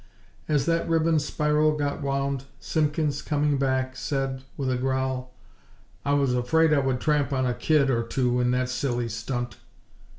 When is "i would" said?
6.73-6.99